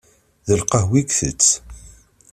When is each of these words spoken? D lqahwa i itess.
D 0.47 0.49
lqahwa 0.59 0.95
i 0.99 1.01
itess. 1.01 1.47